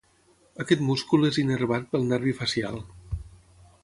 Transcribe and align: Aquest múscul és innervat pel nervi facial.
Aquest 0.63 0.81
múscul 0.87 1.29
és 1.29 1.37
innervat 1.43 1.85
pel 1.91 2.09
nervi 2.13 2.33
facial. 2.41 2.81